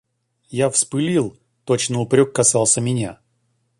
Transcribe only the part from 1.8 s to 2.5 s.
упрек